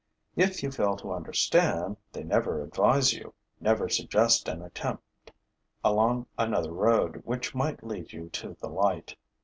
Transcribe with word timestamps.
If 0.35 0.63
you 0.63 0.71
fail 0.71 0.95
to 0.95 1.13
understand, 1.13 1.95
they 2.11 2.23
never 2.23 2.63
advise 2.63 3.13
you, 3.13 3.35
never 3.59 3.87
suggest 3.87 4.47
an 4.49 4.63
attempt 4.63 5.31
along 5.83 6.25
another 6.39 6.71
road 6.73 7.21
which 7.23 7.53
might 7.53 7.83
lead 7.83 8.11
you 8.11 8.27
to 8.29 8.57
the 8.59 8.67
light. 8.69 9.15